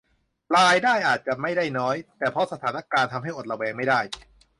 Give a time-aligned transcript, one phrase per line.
[0.55, 3.99] รายได้อาจจะไม่ได้น้อย แต่เพราะสถานการณ์ทำให้อดระแวงไม่ได้